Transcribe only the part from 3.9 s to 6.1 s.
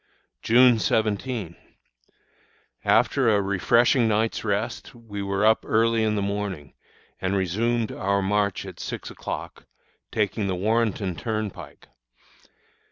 night's rest, we were up early